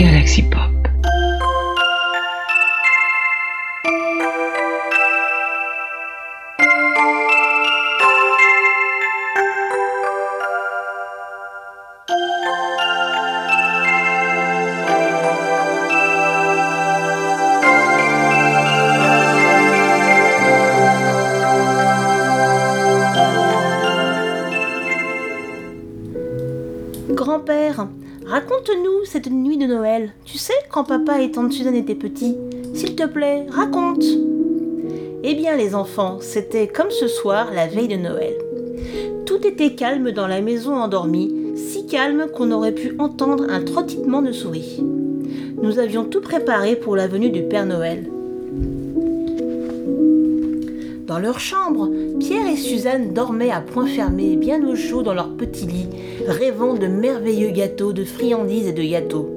Galaxy 0.00 0.40
Pop. 0.44 0.70
Grand-père, 27.10 27.86
raconte-nous 28.30 29.04
cette 29.06 29.28
nuit 29.28 29.58
de 29.58 29.66
Noël. 29.66 30.12
Tu 30.24 30.38
sais, 30.38 30.54
quand 30.70 30.84
papa 30.84 31.20
et 31.20 31.32
tante 31.32 31.52
Suzanne 31.52 31.74
étaient 31.74 31.96
petits. 31.96 32.36
S'il 32.74 32.94
te 32.94 33.04
plaît, 33.04 33.46
raconte. 33.50 34.04
Eh 35.24 35.34
bien, 35.34 35.56
les 35.56 35.74
enfants, 35.74 36.18
c'était 36.20 36.68
comme 36.68 36.92
ce 36.92 37.08
soir, 37.08 37.48
la 37.52 37.66
veille 37.66 37.88
de 37.88 37.96
Noël. 37.96 38.34
Tout 39.26 39.44
était 39.44 39.74
calme 39.74 40.12
dans 40.12 40.28
la 40.28 40.42
maison 40.42 40.76
endormie, 40.76 41.34
si 41.56 41.86
calme 41.86 42.28
qu'on 42.32 42.52
aurait 42.52 42.74
pu 42.74 42.94
entendre 43.00 43.46
un 43.50 43.62
trottitement 43.62 44.22
de 44.22 44.30
souris. 44.30 44.80
Nous 45.60 45.80
avions 45.80 46.04
tout 46.04 46.20
préparé 46.20 46.76
pour 46.76 46.94
la 46.94 47.08
venue 47.08 47.30
du 47.30 47.42
Père 47.42 47.66
Noël. 47.66 48.08
Dans 51.10 51.18
leur 51.18 51.40
chambre, 51.40 51.90
Pierre 52.20 52.46
et 52.46 52.56
Suzanne 52.56 53.12
dormaient 53.12 53.50
à 53.50 53.60
point 53.60 53.88
fermé, 53.88 54.36
bien 54.36 54.64
au 54.64 54.76
chaud 54.76 55.02
dans 55.02 55.12
leur 55.12 55.30
petit 55.30 55.66
lit, 55.66 55.88
rêvant 56.24 56.74
de 56.74 56.86
merveilleux 56.86 57.50
gâteaux, 57.50 57.92
de 57.92 58.04
friandises 58.04 58.68
et 58.68 58.72
de 58.72 58.84
gâteaux. 58.84 59.28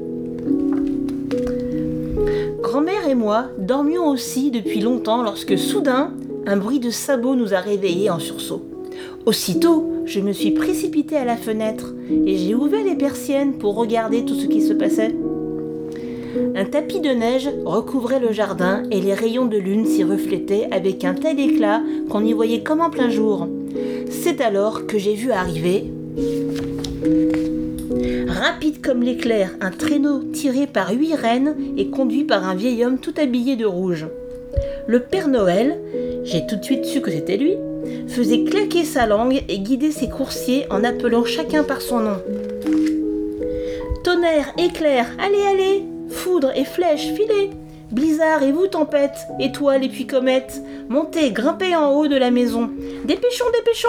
Grand-mère 2.61 3.07
et 3.09 3.15
moi 3.15 3.47
dormions 3.57 4.07
aussi 4.07 4.51
depuis 4.51 4.81
longtemps 4.81 5.23
lorsque 5.23 5.57
soudain, 5.57 6.13
un 6.45 6.57
bruit 6.57 6.79
de 6.79 6.91
sabots 6.91 7.35
nous 7.35 7.55
a 7.55 7.59
réveillés 7.59 8.11
en 8.11 8.19
sursaut. 8.19 8.61
Aussitôt, 9.25 9.89
je 10.05 10.19
me 10.19 10.31
suis 10.31 10.51
précipitée 10.51 11.17
à 11.17 11.25
la 11.25 11.37
fenêtre 11.37 11.95
et 12.27 12.37
j'ai 12.37 12.53
ouvert 12.53 12.85
les 12.85 12.97
persiennes 12.97 13.53
pour 13.53 13.73
regarder 13.73 14.25
tout 14.25 14.35
ce 14.35 14.45
qui 14.45 14.61
se 14.61 14.73
passait. 14.73 15.15
Un 16.55 16.65
tapis 16.65 16.99
de 16.99 17.09
neige 17.09 17.49
recouvrait 17.65 18.19
le 18.19 18.31
jardin 18.31 18.83
et 18.89 19.01
les 19.01 19.13
rayons 19.13 19.45
de 19.45 19.57
lune 19.57 19.85
s'y 19.85 20.03
reflétaient 20.03 20.67
avec 20.71 21.03
un 21.03 21.13
tel 21.13 21.39
éclat 21.39 21.81
qu'on 22.09 22.25
y 22.25 22.33
voyait 22.33 22.63
comme 22.63 22.81
en 22.81 22.89
plein 22.89 23.09
jour. 23.09 23.47
C'est 24.09 24.41
alors 24.41 24.87
que 24.87 24.97
j'ai 24.97 25.13
vu 25.13 25.31
arriver, 25.31 25.85
rapide 28.27 28.81
comme 28.81 29.03
l'éclair, 29.03 29.51
un 29.61 29.69
traîneau 29.69 30.19
tiré 30.31 30.65
par 30.65 30.93
huit 30.93 31.13
rennes 31.13 31.55
et 31.77 31.89
conduit 31.89 32.23
par 32.23 32.47
un 32.47 32.55
vieil 32.55 32.83
homme 32.83 32.97
tout 32.97 33.13
habillé 33.17 33.55
de 33.55 33.65
rouge. 33.65 34.07
Le 34.87 35.01
Père 35.01 35.27
Noël, 35.27 35.79
j'ai 36.23 36.47
tout 36.47 36.55
de 36.55 36.63
suite 36.63 36.85
su 36.85 37.01
que 37.01 37.11
c'était 37.11 37.37
lui, 37.37 37.57
faisait 38.07 38.43
claquer 38.43 38.85
sa 38.85 39.05
langue 39.05 39.43
et 39.47 39.59
guidait 39.59 39.91
ses 39.91 40.09
coursiers 40.09 40.65
en 40.71 40.83
appelant 40.83 41.25
chacun 41.25 41.63
par 41.63 41.81
son 41.81 41.99
nom. 41.99 42.17
Tonnerre, 44.03 44.53
éclair, 44.57 45.07
allez, 45.19 45.41
allez 45.41 45.92
Foudre 46.13 46.51
et 46.55 46.63
flèche, 46.63 47.11
filez 47.13 47.49
Blizzard 47.91 48.43
et 48.43 48.51
vous, 48.51 48.67
tempête, 48.67 49.27
étoiles 49.39 49.83
et 49.83 49.89
puis 49.89 50.07
comètes, 50.07 50.61
montez, 50.89 51.31
grimpez 51.31 51.75
en 51.75 51.91
haut 51.91 52.07
de 52.07 52.15
la 52.15 52.31
maison. 52.31 52.69
Dépêchons, 53.05 53.45
dépêchons 53.53 53.87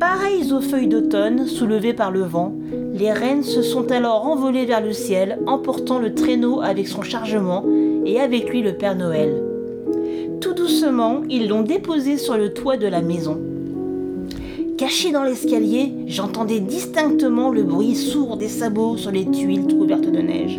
Pareilles 0.00 0.52
aux 0.52 0.60
feuilles 0.60 0.88
d'automne 0.88 1.46
soulevées 1.46 1.94
par 1.94 2.10
le 2.10 2.22
vent, 2.22 2.54
les 2.94 3.12
rennes 3.12 3.42
se 3.42 3.62
sont 3.62 3.90
alors 3.90 4.26
envolées 4.26 4.66
vers 4.66 4.80
le 4.80 4.92
ciel, 4.92 5.38
emportant 5.46 5.98
le 5.98 6.14
traîneau 6.14 6.60
avec 6.62 6.88
son 6.88 7.02
chargement 7.02 7.64
et 8.06 8.20
avec 8.20 8.48
lui 8.50 8.62
le 8.62 8.74
Père 8.74 8.96
Noël. 8.96 9.42
Tout 10.40 10.54
doucement, 10.54 11.22
ils 11.28 11.48
l'ont 11.48 11.62
déposé 11.62 12.18
sur 12.18 12.36
le 12.36 12.52
toit 12.52 12.76
de 12.76 12.86
la 12.86 13.02
maison. 13.02 13.40
Caché 14.76 15.12
dans 15.12 15.22
l'escalier, 15.22 15.92
j'entendais 16.08 16.58
distinctement 16.58 17.50
le 17.50 17.62
bruit 17.62 17.94
sourd 17.94 18.36
des 18.36 18.48
sabots 18.48 18.96
sur 18.96 19.12
les 19.12 19.24
tuiles 19.24 19.68
couvertes 19.68 20.10
de 20.10 20.18
neige. 20.18 20.58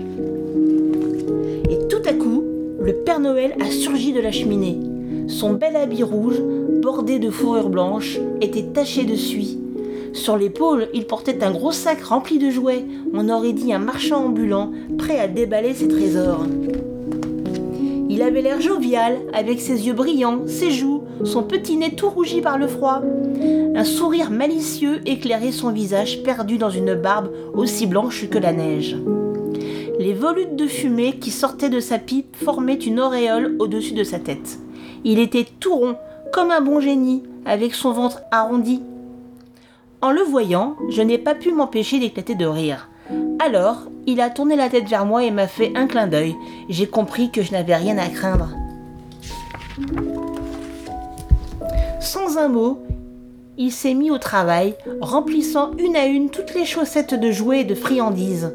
Et 1.69 1.87
tout 1.89 2.01
à 2.07 2.13
coup, 2.13 2.41
le 2.79 2.93
Père 2.93 3.19
Noël 3.19 3.55
a 3.59 3.69
surgi 3.69 4.13
de 4.13 4.21
la 4.21 4.31
cheminée. 4.31 4.79
Son 5.27 5.53
bel 5.53 5.75
habit 5.75 6.03
rouge, 6.03 6.41
bordé 6.81 7.19
de 7.19 7.29
fourrure 7.29 7.69
blanche, 7.69 8.17
était 8.39 8.63
taché 8.63 9.03
de 9.03 9.15
suie. 9.15 9.59
Sur 10.13 10.37
l'épaule, 10.37 10.87
il 10.93 11.07
portait 11.07 11.43
un 11.43 11.51
gros 11.51 11.73
sac 11.73 12.01
rempli 12.01 12.39
de 12.39 12.49
jouets. 12.49 12.85
On 13.13 13.27
aurait 13.27 13.51
dit 13.51 13.73
un 13.73 13.79
marchand 13.79 14.27
ambulant, 14.27 14.71
prêt 14.97 15.19
à 15.19 15.27
déballer 15.27 15.73
ses 15.73 15.89
trésors. 15.89 16.45
Il 18.15 18.21
avait 18.21 18.41
l'air 18.41 18.61
jovial, 18.61 19.17
avec 19.33 19.59
ses 19.59 19.87
yeux 19.87 19.93
brillants, 19.93 20.47
ses 20.47 20.71
joues, 20.71 21.03
son 21.25 21.43
petit 21.43 21.75
nez 21.75 21.95
tout 21.95 22.09
rougi 22.09 22.39
par 22.39 22.57
le 22.57 22.65
froid. 22.65 23.01
Un 23.75 23.83
sourire 23.83 24.31
malicieux 24.31 25.01
éclairait 25.05 25.51
son 25.51 25.69
visage 25.69 26.23
perdu 26.23 26.57
dans 26.57 26.69
une 26.69 26.95
barbe 26.95 27.29
aussi 27.53 27.87
blanche 27.87 28.29
que 28.29 28.37
la 28.37 28.53
neige. 28.53 28.95
Les 29.99 30.13
volutes 30.13 30.55
de 30.55 30.65
fumée 30.65 31.19
qui 31.19 31.29
sortaient 31.29 31.69
de 31.69 31.81
sa 31.81 31.99
pipe 31.99 32.37
formaient 32.37 32.75
une 32.75 33.01
auréole 33.01 33.57
au-dessus 33.59 33.93
de 33.93 34.05
sa 34.05 34.19
tête. 34.19 34.59
Il 35.03 35.19
était 35.19 35.45
tout 35.59 35.75
rond, 35.75 35.97
comme 36.31 36.51
un 36.51 36.61
bon 36.61 36.79
génie, 36.79 37.23
avec 37.45 37.75
son 37.75 37.91
ventre 37.91 38.21
arrondi. 38.31 38.81
En 40.01 40.11
le 40.11 40.21
voyant, 40.21 40.77
je 40.87 41.01
n'ai 41.01 41.17
pas 41.17 41.35
pu 41.35 41.51
m'empêcher 41.51 41.99
d'éclater 41.99 42.35
de 42.35 42.45
rire. 42.45 42.87
Alors, 43.40 43.90
il 44.07 44.22
a 44.22 44.29
tourné 44.29 44.56
la 44.56 44.69
tête 44.69 44.88
vers 44.88 45.06
moi 45.06 45.23
et 45.23 45.31
m'a 45.31 45.47
fait 45.47 45.73
un 45.75 45.88
clin 45.88 46.07
d'œil. 46.07 46.35
J'ai 46.69 46.88
compris 46.88 47.31
que 47.31 47.41
je 47.41 47.51
n'avais 47.51 47.75
rien 47.75 47.97
à 47.97 48.07
craindre. 48.07 48.50
Sans 52.00 52.38
un 52.38 52.47
mot, 52.47 52.79
il 53.57 53.72
s'est 53.72 53.94
mis 53.94 54.12
au 54.12 54.18
travail, 54.18 54.75
remplissant 55.01 55.72
une 55.78 55.96
à 55.96 56.06
une 56.06 56.29
toutes 56.29 56.53
les 56.53 56.66
chaussettes 56.66 57.13
de 57.13 57.31
jouets 57.31 57.62
et 57.62 57.66
de 57.66 57.75
friandises. 57.75 58.53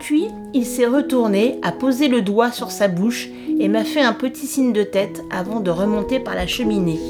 Puis, 0.00 0.26
il 0.54 0.64
s'est 0.64 0.86
retourné, 0.86 1.58
a 1.62 1.72
posé 1.72 2.08
le 2.08 2.22
doigt 2.22 2.50
sur 2.50 2.70
sa 2.70 2.88
bouche 2.88 3.28
et 3.58 3.68
m'a 3.68 3.84
fait 3.84 4.00
un 4.00 4.12
petit 4.12 4.46
signe 4.46 4.72
de 4.72 4.84
tête 4.84 5.22
avant 5.30 5.60
de 5.60 5.70
remonter 5.70 6.20
par 6.20 6.34
la 6.34 6.46
cheminée. 6.46 7.00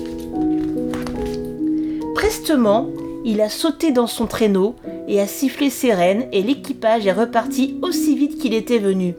Prestement, 2.15 2.89
il 3.25 3.41
a 3.41 3.49
sauté 3.49 3.93
dans 3.93 4.07
son 4.07 4.27
traîneau 4.27 4.75
et 5.09 5.21
a 5.21 5.27
sifflé 5.27 5.71
ses 5.71 5.93
rênes 5.95 6.29
et 6.33 6.43
l'équipage 6.43 7.07
est 7.07 7.13
reparti 7.13 7.79
aussi 7.83 8.15
vite 8.15 8.39
qu'il 8.39 8.55
était 8.55 8.79
venu. 8.79 9.15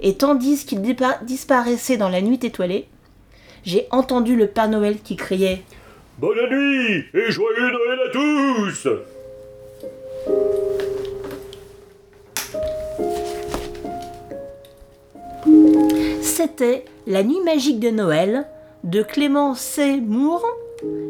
Et 0.00 0.14
tandis 0.14 0.66
qu'il 0.66 0.82
disparaissait 1.22 1.96
dans 1.96 2.08
la 2.08 2.20
nuit 2.20 2.40
étoilée, 2.42 2.88
j'ai 3.64 3.86
entendu 3.92 4.34
le 4.36 4.48
Père 4.48 4.68
Noël 4.68 4.96
qui 5.02 5.14
criait 5.14 5.62
Bonne 6.18 6.36
nuit 6.50 7.04
et 7.14 7.30
joyeux 7.30 7.70
Noël 7.70 7.98
à 8.06 8.10
tous 8.12 8.88
C'était 16.20 16.84
La 17.06 17.22
nuit 17.22 17.40
magique 17.44 17.78
de 17.78 17.90
Noël 17.90 18.46
de 18.82 19.02
Clément 19.02 19.54
C. 19.54 20.00
Moore, 20.00 20.44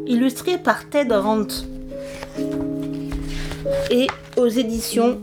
illustré 0.05 0.59
par 0.59 0.87
Ted 0.89 1.13
Rant. 1.15 1.47
Et 3.89 4.07
aux 4.37 4.47
éditions 4.47 5.19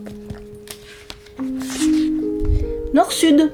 Nord-Sud. 2.93 3.51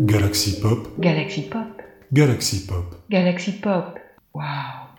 Galaxy 0.00 0.60
Pop, 0.60 0.88
Galaxy 0.98 1.42
Pop. 1.42 1.82
Galaxy 2.12 2.66
Pop, 2.66 2.94
Galaxy 3.10 3.52
Pop. 3.52 3.98
Wow. 4.34 4.42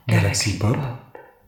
Galaxy 0.07 0.57
Pop. 0.57 0.77